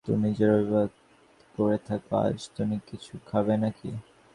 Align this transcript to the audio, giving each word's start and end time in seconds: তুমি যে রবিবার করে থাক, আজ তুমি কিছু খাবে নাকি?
তুমি 0.05 0.29
যে 0.33 0.45
রবিবার 0.47 0.87
করে 1.55 1.77
থাক, 1.87 2.01
আজ 2.21 2.37
তুমি 2.55 2.77
কিছু 2.89 3.13
খাবে 3.25 3.55
নাকি? 3.57 3.89